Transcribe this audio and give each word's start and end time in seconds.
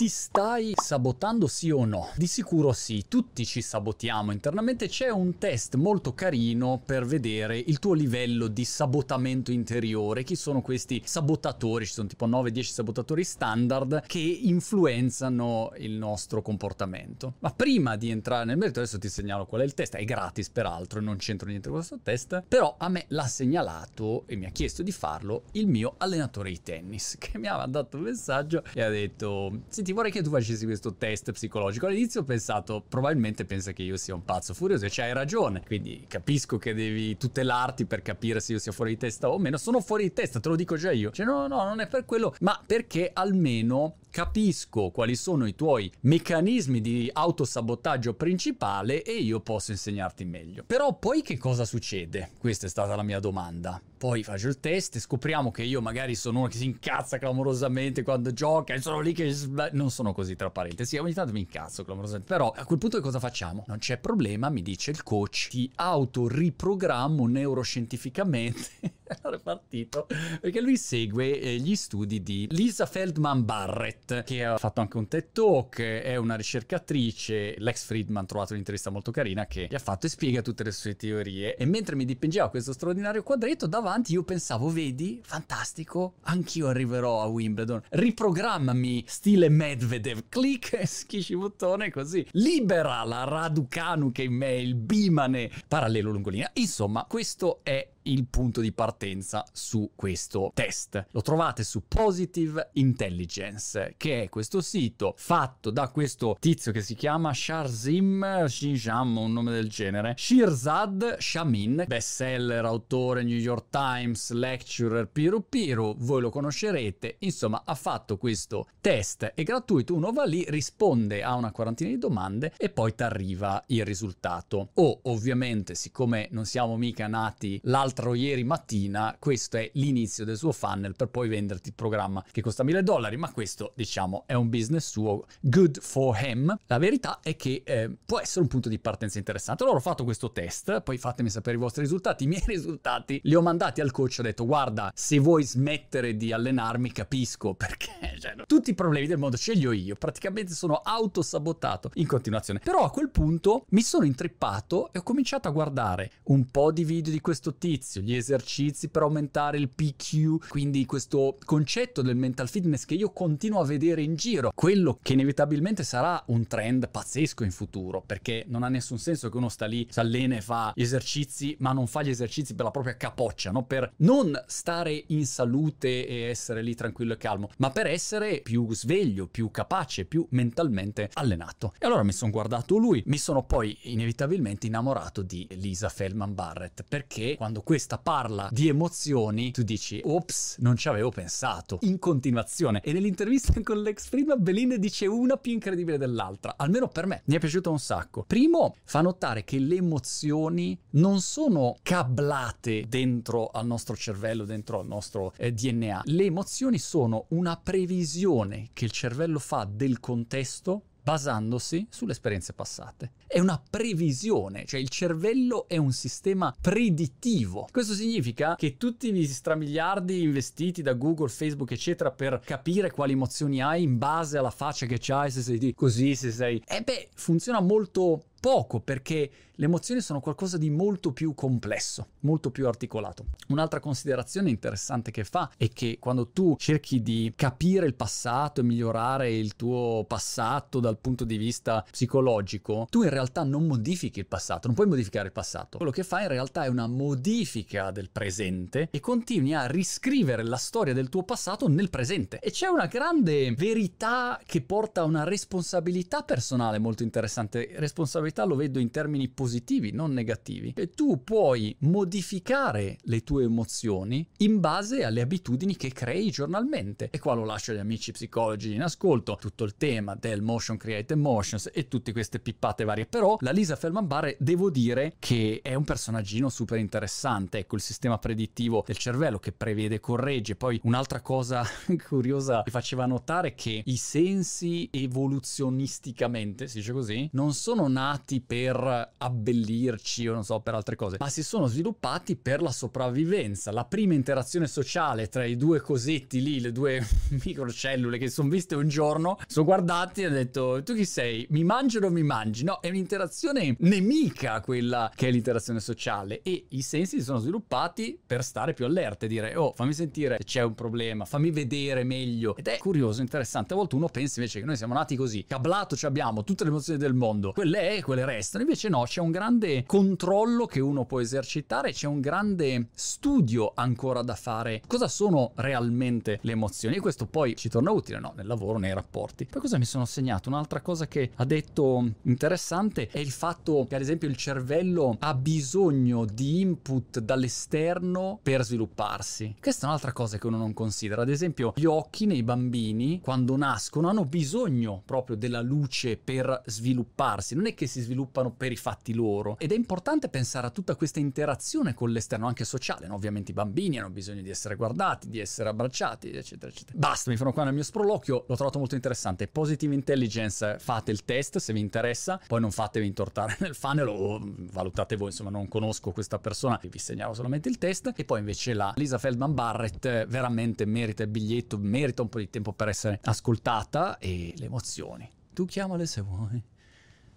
Ti 0.00 0.08
stai 0.08 0.72
sabotando 0.76 1.46
sì 1.46 1.70
o 1.70 1.84
no? 1.84 2.08
Di 2.16 2.26
sicuro 2.26 2.72
sì, 2.72 3.04
tutti 3.06 3.44
ci 3.44 3.60
sabotiamo 3.60 4.32
internamente. 4.32 4.88
C'è 4.88 5.10
un 5.10 5.36
test 5.36 5.74
molto 5.74 6.14
carino 6.14 6.80
per 6.82 7.04
vedere 7.04 7.58
il 7.58 7.78
tuo 7.78 7.92
livello 7.92 8.46
di 8.46 8.64
sabotamento 8.64 9.52
interiore. 9.52 10.24
Chi 10.24 10.36
sono 10.36 10.62
questi 10.62 11.02
sabotatori? 11.04 11.84
Ci 11.84 11.92
sono 11.92 12.08
tipo 12.08 12.26
9-10 12.26 12.62
sabotatori 12.62 13.24
standard 13.24 14.04
che 14.06 14.18
influenzano 14.18 15.70
il 15.76 15.92
nostro 15.92 16.40
comportamento. 16.40 17.34
Ma 17.40 17.50
prima 17.50 17.96
di 17.96 18.08
entrare 18.08 18.46
nel 18.46 18.56
merito, 18.56 18.78
adesso 18.78 18.98
ti 18.98 19.10
segnalo 19.10 19.44
qual 19.44 19.60
è 19.60 19.64
il 19.64 19.74
test. 19.74 19.96
È 19.96 20.04
gratis 20.04 20.48
peraltro, 20.48 21.02
non 21.02 21.18
c'entro 21.18 21.46
niente 21.50 21.68
con 21.68 21.76
questo 21.76 21.98
test. 22.02 22.44
Però 22.48 22.74
a 22.78 22.88
me 22.88 23.04
l'ha 23.08 23.26
segnalato 23.26 24.22
e 24.26 24.36
mi 24.36 24.46
ha 24.46 24.50
chiesto 24.50 24.82
di 24.82 24.92
farlo 24.92 25.42
il 25.52 25.66
mio 25.66 25.96
allenatore 25.98 26.48
di 26.48 26.62
tennis 26.62 27.16
che 27.20 27.36
mi 27.36 27.48
ha 27.48 27.58
mandato 27.58 27.98
un 27.98 28.04
messaggio 28.04 28.64
e 28.72 28.80
ha 28.80 28.88
detto: 28.88 29.64
Senti, 29.68 29.88
senti, 29.90 29.92
vorrei 29.92 30.10
che 30.10 30.22
tu 30.22 30.30
facessi 30.30 30.64
questo 30.64 30.94
test 30.94 31.32
psicologico. 31.32 31.86
All'inizio 31.86 32.20
ho 32.20 32.24
pensato, 32.24 32.82
probabilmente 32.86 33.44
pensa 33.44 33.72
che 33.72 33.82
io 33.82 33.96
sia 33.96 34.14
un 34.14 34.24
pazzo 34.24 34.54
furioso 34.54 34.86
e 34.86 34.88
c'hai 34.90 35.12
ragione. 35.12 35.62
Quindi 35.66 36.04
capisco 36.08 36.58
che 36.58 36.74
devi 36.74 37.16
tutelarti 37.16 37.84
per 37.84 38.02
capire 38.02 38.40
se 38.40 38.52
io 38.52 38.58
sia 38.58 38.72
fuori 38.72 38.92
di 38.92 38.98
testa 38.98 39.30
o 39.30 39.38
meno. 39.38 39.56
Sono 39.56 39.80
fuori 39.80 40.04
di 40.04 40.12
testa, 40.12 40.40
te 40.40 40.48
lo 40.48 40.56
dico 40.56 40.76
già 40.76 40.92
io. 40.92 41.10
Cioè, 41.10 41.26
no, 41.26 41.46
no, 41.46 41.64
non 41.64 41.80
è 41.80 41.88
per 41.88 42.04
quello, 42.04 42.34
ma 42.40 42.60
perché 42.64 43.10
almeno 43.12 43.96
capisco 44.10 44.90
quali 44.90 45.14
sono 45.14 45.46
i 45.46 45.54
tuoi 45.54 45.90
meccanismi 46.00 46.80
di 46.80 47.08
autosabotaggio 47.12 48.14
principale 48.14 49.02
e 49.02 49.12
io 49.12 49.40
posso 49.40 49.70
insegnarti 49.70 50.24
meglio. 50.24 50.64
Però 50.66 50.98
poi 50.98 51.22
che 51.22 51.38
cosa 51.38 51.64
succede? 51.64 52.32
Questa 52.38 52.66
è 52.66 52.68
stata 52.68 52.96
la 52.96 53.02
mia 53.02 53.20
domanda. 53.20 53.80
Poi 53.96 54.22
faccio 54.22 54.48
il 54.48 54.60
test 54.60 54.96
e 54.96 55.00
scopriamo 55.00 55.50
che 55.50 55.62
io 55.62 55.82
magari 55.82 56.14
sono 56.14 56.38
uno 56.40 56.48
che 56.48 56.56
si 56.56 56.64
incazza 56.64 57.18
clamorosamente 57.18 58.02
quando 58.02 58.32
gioca 58.32 58.72
e 58.72 58.80
sono 58.80 59.00
lì 59.00 59.12
che 59.12 59.36
non 59.72 59.90
sono 59.90 60.12
così 60.12 60.36
tra 60.36 60.50
parentesi, 60.50 60.96
ogni 60.96 61.12
tanto 61.12 61.32
mi 61.32 61.40
incazzo 61.40 61.84
clamorosamente. 61.84 62.32
Però 62.32 62.50
a 62.50 62.64
quel 62.64 62.78
punto 62.78 62.96
che 62.96 63.02
cosa 63.02 63.18
facciamo? 63.20 63.64
Non 63.66 63.78
c'è 63.78 63.98
problema, 63.98 64.48
mi 64.48 64.62
dice 64.62 64.90
il 64.90 65.02
coach, 65.02 65.48
ti 65.50 65.70
autoriprogrammo 65.74 67.26
neuroscientificamente. 67.26 68.98
Allora 69.22 69.36
è 69.36 69.40
partito 69.42 70.06
perché 70.40 70.60
lui 70.60 70.76
segue 70.76 71.40
eh, 71.40 71.56
gli 71.56 71.74
studi 71.74 72.22
di 72.22 72.46
Lisa 72.50 72.86
Feldman 72.86 73.44
Barrett 73.44 74.24
che 74.24 74.44
ha 74.44 74.58
fatto 74.58 74.80
anche 74.80 74.96
un 74.96 75.08
TED 75.08 75.32
Talk, 75.32 75.80
è 75.80 76.16
una 76.16 76.36
ricercatrice, 76.36 77.54
Lex 77.58 77.84
Friedman 77.84 78.24
ha 78.24 78.26
trovato 78.26 78.52
un'intervista 78.52 78.90
molto 78.90 79.10
carina 79.10 79.46
che 79.46 79.66
gli 79.70 79.74
ha 79.74 79.80
fatto 79.80 80.06
e 80.06 80.08
spiega 80.08 80.42
tutte 80.42 80.64
le 80.64 80.72
sue 80.72 80.96
teorie. 80.96 81.56
E 81.56 81.64
mentre 81.64 81.96
mi 81.96 82.04
dipingeva 82.04 82.48
questo 82.48 82.72
straordinario 82.72 83.22
quadretto 83.22 83.66
davanti, 83.66 84.12
io 84.12 84.22
pensavo, 84.22 84.68
vedi, 84.68 85.20
fantastico, 85.22 86.14
anch'io 86.22 86.68
arriverò 86.68 87.22
a 87.22 87.26
Wimbledon. 87.26 87.82
Riprogrammami 87.88 89.04
stile 89.06 89.48
Medvedev, 89.48 90.24
clic, 90.28 90.86
schisci 90.86 91.36
bottone 91.36 91.90
così. 91.90 92.26
Libera 92.32 93.02
la 93.04 93.24
Raducanu 93.24 94.12
che 94.12 94.22
in 94.22 94.34
me, 94.34 94.54
il 94.56 94.74
Bimane, 94.74 95.50
parallelo 95.66 96.10
lungolinea. 96.10 96.50
Insomma, 96.54 97.04
questo 97.08 97.60
è 97.62 97.88
il 98.02 98.26
punto 98.26 98.60
di 98.60 98.72
partenza 98.72 99.44
su 99.52 99.92
questo 99.94 100.50
test. 100.54 101.06
Lo 101.10 101.22
trovate 101.22 101.62
su 101.62 101.82
Positive 101.86 102.70
Intelligence, 102.74 103.94
che 103.96 104.22
è 104.22 104.28
questo 104.28 104.60
sito 104.60 105.14
fatto 105.16 105.70
da 105.70 105.88
questo 105.88 106.36
tizio 106.40 106.72
che 106.72 106.80
si 106.80 106.94
chiama 106.94 107.32
Sharzim 107.32 108.46
Shinjam, 108.46 109.16
un 109.18 109.32
nome 109.32 109.52
del 109.52 109.68
genere, 109.68 110.14
Shirzad 110.16 111.18
Shamin, 111.18 111.84
bestseller, 111.86 112.64
autore 112.64 113.22
New 113.22 113.36
York 113.36 113.66
Times, 113.70 114.30
lecturer 114.32 115.08
Piru 115.08 115.46
Piru, 115.48 115.94
voi 115.98 116.20
lo 116.20 116.30
conoscerete, 116.30 117.16
insomma 117.20 117.62
ha 117.64 117.74
fatto 117.74 118.16
questo 118.16 118.66
test, 118.80 119.32
è 119.34 119.42
gratuito, 119.42 119.94
uno 119.94 120.12
va 120.12 120.24
lì, 120.24 120.44
risponde 120.48 121.22
a 121.22 121.34
una 121.34 121.52
quarantina 121.52 121.90
di 121.90 121.98
domande 121.98 122.52
e 122.56 122.70
poi 122.70 122.94
ti 122.94 123.02
arriva 123.02 123.62
il 123.68 123.84
risultato. 123.84 124.70
O 124.74 125.00
ovviamente, 125.04 125.74
siccome 125.74 126.28
non 126.30 126.44
siamo 126.44 126.76
mica 126.76 127.06
nati 127.06 127.60
l'altro 127.64 127.89
l'altro 127.90 128.14
ieri 128.14 128.44
mattina, 128.44 129.16
questo 129.18 129.56
è 129.56 129.68
l'inizio 129.74 130.24
del 130.24 130.36
suo 130.36 130.52
funnel 130.52 130.94
per 130.94 131.08
poi 131.08 131.28
venderti 131.28 131.70
il 131.70 131.74
programma 131.74 132.24
che 132.30 132.40
costa 132.40 132.62
1000 132.62 132.84
dollari, 132.84 133.16
ma 133.16 133.32
questo 133.32 133.72
diciamo 133.74 134.22
è 134.26 134.34
un 134.34 134.48
business 134.48 134.88
suo, 134.90 135.26
good 135.40 135.80
for 135.80 136.16
him. 136.22 136.56
La 136.66 136.78
verità 136.78 137.18
è 137.20 137.34
che 137.34 137.62
eh, 137.64 137.90
può 138.04 138.20
essere 138.20 138.42
un 138.42 138.46
punto 138.46 138.68
di 138.68 138.78
partenza 138.78 139.18
interessante. 139.18 139.64
Allora 139.64 139.78
ho 139.78 139.82
fatto 139.82 140.04
questo 140.04 140.30
test, 140.30 140.82
poi 140.82 140.98
fatemi 140.98 141.30
sapere 141.30 141.56
i 141.56 141.60
vostri 141.60 141.82
risultati. 141.82 142.24
I 142.24 142.26
miei 142.28 142.42
risultati 142.46 143.20
li 143.24 143.34
ho 143.34 143.42
mandati 143.42 143.80
al 143.80 143.90
coach, 143.90 144.18
ho 144.20 144.22
detto 144.22 144.46
guarda, 144.46 144.92
se 144.94 145.18
vuoi 145.18 145.42
smettere 145.42 146.16
di 146.16 146.32
allenarmi 146.32 146.92
capisco 146.92 147.54
perché 147.54 147.90
cioè, 148.20 148.36
tutti 148.46 148.70
i 148.70 148.74
problemi 148.74 149.08
del 149.08 149.18
mondo 149.18 149.36
ce 149.36 149.54
li 149.54 149.66
ho 149.66 149.72
io, 149.72 149.96
praticamente 149.96 150.54
sono 150.54 150.76
autosabotato 150.76 151.90
in 151.94 152.06
continuazione. 152.06 152.60
Però 152.62 152.84
a 152.84 152.90
quel 152.90 153.10
punto 153.10 153.64
mi 153.70 153.82
sono 153.82 154.04
intrippato 154.04 154.92
e 154.92 155.00
ho 155.00 155.02
cominciato 155.02 155.48
a 155.48 155.50
guardare 155.50 156.12
un 156.24 156.48
po' 156.50 156.70
di 156.70 156.84
video 156.84 157.12
di 157.12 157.20
questo 157.20 157.54
tizio 157.54 157.78
esercizio, 157.80 158.00
gli 158.02 158.14
esercizi 158.14 158.88
per 158.88 159.02
aumentare 159.02 159.56
il 159.56 159.70
PQ, 159.70 160.48
quindi 160.48 160.84
questo 160.84 161.38
concetto 161.44 162.02
del 162.02 162.16
mental 162.16 162.48
fitness 162.48 162.84
che 162.84 162.94
io 162.94 163.10
continuo 163.10 163.60
a 163.60 163.64
vedere 163.64 164.02
in 164.02 164.14
giro, 164.14 164.52
quello 164.54 164.98
che 165.02 165.14
inevitabilmente 165.14 165.82
sarà 165.82 166.22
un 166.26 166.46
trend 166.46 166.88
pazzesco 166.88 167.44
in 167.44 167.50
futuro, 167.50 168.02
perché 168.04 168.44
non 168.46 168.62
ha 168.62 168.68
nessun 168.68 168.98
senso 168.98 169.28
che 169.30 169.36
uno 169.36 169.48
sta 169.48 169.66
lì, 169.66 169.86
si 169.90 169.98
allena 169.98 170.36
e 170.36 170.40
fa 170.40 170.72
gli 170.74 170.82
esercizi, 170.82 171.56
ma 171.60 171.72
non 171.72 171.86
fa 171.86 172.02
gli 172.02 172.10
esercizi 172.10 172.54
per 172.54 172.66
la 172.66 172.70
propria 172.70 172.96
capoccia, 172.96 173.50
no? 173.50 173.64
per 173.64 173.92
non 173.98 174.40
stare 174.46 175.04
in 175.08 175.26
salute 175.26 176.06
e 176.06 176.22
essere 176.22 176.62
lì 176.62 176.74
tranquillo 176.74 177.14
e 177.14 177.16
calmo, 177.16 177.50
ma 177.58 177.70
per 177.70 177.86
essere 177.86 178.40
più 178.42 178.72
sveglio, 178.74 179.26
più 179.26 179.50
capace, 179.50 180.04
più 180.04 180.26
mentalmente 180.30 181.10
allenato. 181.14 181.74
E 181.78 181.86
allora 181.86 182.02
mi 182.02 182.12
sono 182.12 182.30
guardato 182.30 182.76
lui, 182.76 183.02
mi 183.06 183.18
sono 183.18 183.42
poi 183.42 183.76
inevitabilmente 183.82 184.66
innamorato 184.66 185.22
di 185.22 185.46
Lisa 185.52 185.88
Feldman 185.88 186.34
Barrett, 186.34 186.84
perché 186.86 187.36
quando 187.36 187.62
questa 187.70 187.98
parla 187.98 188.48
di 188.50 188.66
emozioni, 188.66 189.52
tu 189.52 189.62
dici, 189.62 190.00
ops, 190.02 190.56
non 190.58 190.74
ci 190.74 190.88
avevo 190.88 191.10
pensato, 191.10 191.78
in 191.82 192.00
continuazione. 192.00 192.80
E 192.80 192.92
nell'intervista 192.92 193.52
con 193.62 193.80
l'ex 193.80 194.08
Friedman, 194.08 194.42
Belinda 194.42 194.76
dice 194.76 195.06
una 195.06 195.36
più 195.36 195.52
incredibile 195.52 195.96
dell'altra, 195.96 196.54
almeno 196.56 196.88
per 196.88 197.06
me, 197.06 197.22
mi 197.26 197.36
è 197.36 197.38
piaciuto 197.38 197.70
un 197.70 197.78
sacco. 197.78 198.24
Primo, 198.26 198.74
fa 198.82 199.02
notare 199.02 199.44
che 199.44 199.60
le 199.60 199.76
emozioni 199.76 200.76
non 200.94 201.20
sono 201.20 201.76
cablate 201.80 202.86
dentro 202.88 203.46
al 203.46 203.66
nostro 203.66 203.94
cervello, 203.94 204.44
dentro 204.44 204.80
al 204.80 204.88
nostro 204.88 205.32
eh, 205.36 205.52
DNA. 205.52 206.02
Le 206.06 206.24
emozioni 206.24 206.76
sono 206.76 207.26
una 207.28 207.56
previsione 207.56 208.70
che 208.72 208.86
il 208.86 208.90
cervello 208.90 209.38
fa 209.38 209.64
del 209.64 210.00
contesto 210.00 210.86
basandosi 211.02 211.86
sulle 211.90 212.12
esperienze 212.12 212.52
passate. 212.52 213.12
È 213.26 213.38
una 213.38 213.60
previsione, 213.68 214.64
cioè 214.64 214.80
il 214.80 214.88
cervello 214.88 215.66
è 215.68 215.76
un 215.76 215.92
sistema 215.92 216.54
predittivo. 216.60 217.68
Questo 217.70 217.94
significa 217.94 218.54
che 218.56 218.76
tutti 218.76 219.12
gli 219.12 219.24
stramiliardi 219.26 220.22
investiti 220.22 220.82
da 220.82 220.94
Google, 220.94 221.28
Facebook, 221.28 221.70
eccetera, 221.72 222.10
per 222.10 222.40
capire 222.44 222.90
quali 222.90 223.12
emozioni 223.12 223.62
hai 223.62 223.82
in 223.82 223.98
base 223.98 224.38
alla 224.38 224.50
faccia 224.50 224.86
che 224.86 224.98
c'hai, 225.00 225.30
se 225.30 225.42
sei 225.42 225.74
così, 225.74 226.14
se 226.14 226.30
sei... 226.30 226.62
E 226.66 226.82
beh, 226.82 227.10
funziona 227.14 227.60
molto 227.60 228.24
poco 228.40 228.80
perché 228.80 229.30
le 229.60 229.66
emozioni 229.66 230.00
sono 230.00 230.20
qualcosa 230.20 230.56
di 230.56 230.70
molto 230.70 231.12
più 231.12 231.34
complesso, 231.34 232.12
molto 232.20 232.50
più 232.50 232.66
articolato. 232.66 233.26
Un'altra 233.48 233.78
considerazione 233.78 234.48
interessante 234.48 235.10
che 235.10 235.22
fa 235.22 235.50
è 235.58 235.68
che 235.68 235.98
quando 236.00 236.28
tu 236.28 236.56
cerchi 236.58 237.02
di 237.02 237.30
capire 237.36 237.84
il 237.84 237.94
passato 237.94 238.60
e 238.60 238.64
migliorare 238.64 239.30
il 239.30 239.56
tuo 239.56 240.06
passato 240.08 240.80
dal 240.80 240.96
punto 240.96 241.24
di 241.24 241.36
vista 241.36 241.84
psicologico, 241.90 242.86
tu 242.88 243.02
in 243.02 243.10
realtà 243.10 243.42
non 243.42 243.66
modifichi 243.66 244.20
il 244.20 244.26
passato, 244.26 244.66
non 244.66 244.74
puoi 244.74 244.88
modificare 244.88 245.26
il 245.26 245.32
passato. 245.32 245.76
Quello 245.76 245.92
che 245.92 246.04
fai 246.04 246.22
in 246.22 246.28
realtà 246.28 246.64
è 246.64 246.68
una 246.68 246.86
modifica 246.86 247.90
del 247.90 248.08
presente 248.08 248.88
e 248.90 248.98
continui 249.00 249.52
a 249.52 249.66
riscrivere 249.66 250.42
la 250.42 250.56
storia 250.56 250.94
del 250.94 251.10
tuo 251.10 251.22
passato 251.22 251.68
nel 251.68 251.90
presente. 251.90 252.38
E 252.38 252.50
c'è 252.50 252.68
una 252.68 252.86
grande 252.86 253.52
verità 253.52 254.40
che 254.46 254.62
porta 254.62 255.02
a 255.02 255.04
una 255.04 255.24
responsabilità 255.24 256.22
personale 256.22 256.78
molto 256.78 257.02
interessante. 257.02 257.72
Responsabilità 257.74 258.29
responsabilità 258.30 258.44
lo 258.44 258.54
vedo 258.54 258.78
in 258.78 258.90
termini 258.90 259.28
positivi, 259.28 259.92
non 259.92 260.12
negativi. 260.12 260.72
E 260.76 260.90
tu 260.90 261.22
puoi 261.22 261.74
modificare 261.80 262.98
le 263.02 263.22
tue 263.22 263.44
emozioni 263.44 264.26
in 264.38 264.60
base 264.60 265.04
alle 265.04 265.20
abitudini 265.20 265.76
che 265.76 265.92
crei 265.92 266.30
giornalmente. 266.30 267.08
E 267.10 267.18
qua 267.18 267.34
lo 267.34 267.44
lascio 267.44 267.72
agli 267.72 267.78
amici 267.78 268.12
psicologi 268.12 268.74
in 268.74 268.82
ascolto, 268.82 269.36
tutto 269.40 269.64
il 269.64 269.76
tema 269.76 270.14
del 270.14 270.42
motion 270.42 270.76
create 270.76 271.14
emotions 271.14 271.70
e 271.72 271.88
tutte 271.88 272.12
queste 272.12 272.38
pippate 272.38 272.84
varie. 272.84 273.06
Però 273.06 273.36
la 273.40 273.50
Lisa 273.50 273.76
Feldman 273.76 274.06
Barre 274.06 274.36
devo 274.38 274.70
dire 274.70 275.14
che 275.18 275.60
è 275.62 275.74
un 275.74 275.84
personaggino 275.84 276.48
super 276.48 276.78
interessante. 276.78 277.58
Ecco 277.58 277.76
il 277.76 277.82
sistema 277.82 278.18
predittivo 278.18 278.84
del 278.86 278.96
cervello 278.96 279.38
che 279.38 279.52
prevede 279.52 279.96
e 279.96 280.00
corregge. 280.00 280.56
Poi 280.56 280.80
un'altra 280.84 281.20
cosa 281.20 281.64
curiosa 282.08 282.62
che 282.62 282.70
faceva 282.70 283.06
notare 283.06 283.54
che 283.54 283.82
i 283.84 283.96
sensi 283.96 284.88
evoluzionisticamente, 284.92 286.68
si 286.68 286.78
dice 286.78 286.92
così, 286.92 287.28
non 287.32 287.52
sono 287.52 287.88
nati 287.88 288.19
sviluppati 288.20 288.40
per 288.40 289.12
abbellirci 289.16 290.28
o 290.28 290.34
non 290.34 290.44
so, 290.44 290.60
per 290.60 290.74
altre 290.74 290.96
cose, 290.96 291.16
ma 291.18 291.28
si 291.28 291.42
sono 291.42 291.66
sviluppati 291.66 292.36
per 292.36 292.62
la 292.62 292.70
sopravvivenza. 292.70 293.72
La 293.72 293.84
prima 293.84 294.14
interazione 294.14 294.66
sociale 294.66 295.28
tra 295.28 295.44
i 295.44 295.56
due 295.56 295.80
cosetti 295.80 296.42
lì, 296.42 296.60
le 296.60 296.72
due 296.72 297.04
microcellule 297.44 298.18
che 298.18 298.28
sono 298.28 298.48
viste 298.48 298.74
un 298.74 298.88
giorno, 298.88 299.38
sono 299.46 299.64
guardati 299.64 300.22
e 300.22 300.26
hanno 300.26 300.34
detto 300.34 300.82
tu 300.82 300.94
chi 300.94 301.04
sei? 301.04 301.46
Mi 301.50 301.64
mangi 301.64 301.96
o 301.96 302.00
non 302.00 302.12
mi 302.12 302.22
mangi? 302.22 302.64
No, 302.64 302.80
è 302.80 302.88
un'interazione 302.88 303.76
nemica 303.80 304.60
quella 304.60 305.10
che 305.14 305.28
è 305.28 305.30
l'interazione 305.30 305.80
sociale 305.80 306.42
e 306.42 306.66
i 306.70 306.82
sensi 306.82 307.18
si 307.18 307.24
sono 307.24 307.38
sviluppati 307.38 308.18
per 308.24 308.44
stare 308.44 308.74
più 308.74 308.84
allerte, 308.84 309.26
dire 309.26 309.56
oh 309.56 309.72
fammi 309.72 309.92
sentire 309.92 310.36
se 310.38 310.44
c'è 310.44 310.62
un 310.62 310.74
problema, 310.74 311.24
fammi 311.24 311.50
vedere 311.50 312.04
meglio. 312.04 312.56
Ed 312.56 312.68
è 312.68 312.78
curioso, 312.78 313.20
interessante, 313.20 313.72
a 313.72 313.76
volte 313.76 313.94
uno 313.94 314.08
pensa 314.08 314.40
invece 314.40 314.60
che 314.60 314.66
noi 314.66 314.76
siamo 314.76 314.94
nati 314.94 315.16
così, 315.16 315.44
cablato 315.46 315.96
ci 315.96 316.06
abbiamo 316.06 316.44
tutte 316.44 316.64
le 316.64 316.70
emozioni 316.70 316.98
del 316.98 317.14
mondo, 317.14 317.52
quelle 317.52 317.96
è, 317.96 318.02
quelle 318.10 318.24
restano, 318.24 318.64
invece 318.64 318.88
no, 318.88 319.04
c'è 319.04 319.20
un 319.20 319.30
grande 319.30 319.84
controllo 319.86 320.66
che 320.66 320.80
uno 320.80 321.04
può 321.04 321.20
esercitare, 321.20 321.92
c'è 321.92 322.08
un 322.08 322.20
grande 322.20 322.88
studio 322.92 323.70
ancora 323.72 324.22
da 324.22 324.34
fare. 324.34 324.82
Cosa 324.88 325.06
sono 325.06 325.52
realmente 325.54 326.40
le 326.42 326.50
emozioni? 326.50 326.96
E 326.96 327.00
questo 327.00 327.26
poi 327.26 327.54
ci 327.54 327.68
torna 327.68 327.92
utile, 327.92 328.18
no? 328.18 328.32
Nel 328.34 328.48
lavoro, 328.48 328.80
nei 328.80 328.92
rapporti. 328.92 329.46
Poi 329.46 329.60
cosa 329.60 329.78
mi 329.78 329.84
sono 329.84 330.06
segnato? 330.06 330.48
Un'altra 330.48 330.80
cosa 330.80 331.06
che 331.06 331.30
ha 331.36 331.44
detto 331.44 332.14
interessante 332.22 333.06
è 333.12 333.20
il 333.20 333.30
fatto 333.30 333.86
che 333.88 333.94
ad 333.94 334.00
esempio 334.00 334.26
il 334.26 334.36
cervello 334.36 335.16
ha 335.20 335.32
bisogno 335.34 336.24
di 336.24 336.62
input 336.62 337.20
dall'esterno 337.20 338.40
per 338.42 338.64
svilupparsi. 338.64 339.54
Questa 339.60 339.84
è 339.86 339.88
un'altra 339.88 340.12
cosa 340.12 340.36
che 340.36 340.48
uno 340.48 340.56
non 340.56 340.74
considera. 340.74 341.22
Ad 341.22 341.28
esempio, 341.28 341.74
gli 341.76 341.84
occhi 341.84 342.26
nei 342.26 342.42
bambini, 342.42 343.20
quando 343.20 343.56
nascono, 343.56 344.08
hanno 344.08 344.24
bisogno 344.24 345.00
proprio 345.04 345.36
della 345.36 345.60
luce 345.60 346.16
per 346.16 346.62
svilupparsi. 346.66 347.54
Non 347.54 347.66
è 347.66 347.74
che 347.74 347.86
si 348.00 348.06
sviluppano 348.06 348.50
per 348.50 348.72
i 348.72 348.76
fatti 348.76 349.14
loro. 349.14 349.56
Ed 349.58 349.72
è 349.72 349.74
importante 349.74 350.28
pensare 350.28 350.66
a 350.66 350.70
tutta 350.70 350.96
questa 350.96 351.20
interazione 351.20 351.94
con 351.94 352.10
l'esterno, 352.10 352.46
anche 352.46 352.64
sociale. 352.64 353.06
No? 353.06 353.14
Ovviamente 353.14 353.50
i 353.50 353.54
bambini 353.54 353.98
hanno 353.98 354.10
bisogno 354.10 354.42
di 354.42 354.50
essere 354.50 354.74
guardati, 354.74 355.28
di 355.28 355.38
essere 355.38 355.68
abbracciati, 355.68 356.30
eccetera, 356.30 356.70
eccetera. 356.72 356.98
Basta, 356.98 357.30
mi 357.30 357.36
fermo 357.36 357.52
qua 357.52 357.64
nel 357.64 357.74
mio 357.74 357.82
sproloquio. 357.82 358.44
L'ho 358.48 358.56
trovato 358.56 358.78
molto 358.78 358.94
interessante. 358.94 359.46
Positive 359.46 359.94
Intelligence, 359.94 360.78
fate 360.78 361.10
il 361.10 361.24
test 361.24 361.58
se 361.58 361.72
vi 361.72 361.80
interessa, 361.80 362.40
poi 362.46 362.60
non 362.60 362.70
fatevi 362.70 363.06
intortare 363.06 363.56
nel 363.60 363.74
funnel 363.74 364.08
o 364.08 364.40
valutate 364.72 365.16
voi, 365.16 365.28
insomma, 365.28 365.50
non 365.50 365.68
conosco 365.68 366.10
questa 366.12 366.38
persona, 366.38 366.80
vi 366.82 366.98
segnalo 366.98 367.34
solamente 367.34 367.68
il 367.68 367.78
test. 367.78 368.12
E 368.16 368.24
poi 368.24 368.40
invece 368.40 368.74
la 368.74 368.92
Lisa 368.96 369.18
Feldman 369.18 369.54
Barrett 369.54 370.26
veramente 370.26 370.84
merita 370.84 371.22
il 371.22 371.28
biglietto, 371.28 371.78
merita 371.78 372.22
un 372.22 372.28
po' 372.28 372.38
di 372.38 372.48
tempo 372.48 372.72
per 372.72 372.88
essere 372.88 373.20
ascoltata 373.22 374.18
e 374.18 374.54
le 374.56 374.64
emozioni. 374.64 375.28
Tu 375.52 375.64
chiamale 375.64 376.06
se 376.06 376.20
vuoi. 376.20 376.62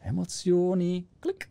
Emozioni. 0.04 1.08
Click. 1.20 1.50